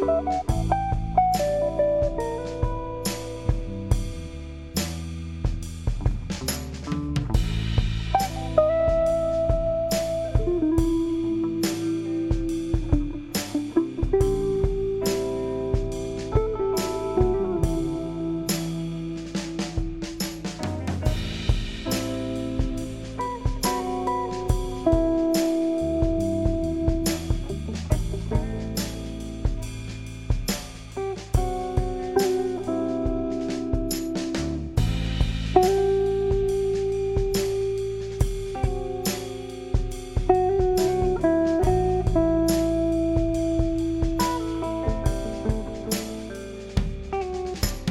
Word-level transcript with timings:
Música 0.00 0.77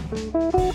Música 0.10 0.67